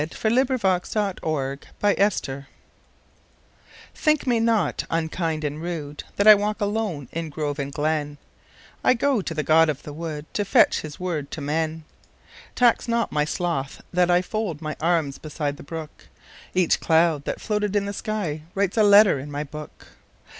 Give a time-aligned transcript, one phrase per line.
[0.01, 0.07] The
[0.49, 2.47] Apology
[3.93, 9.33] THINK me not unkind and rudeThat I walk alone in grove and glen;I go to
[9.35, 11.83] the god of the woodTo fetch his word to men.
[12.55, 16.07] Tax not my sloth that IFold my arms beside the brook;
[16.55, 19.85] Each cloud that floated in the skyWrites a letter in my book.